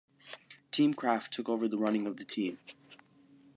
[0.71, 2.57] Team Craft took over the running of the team.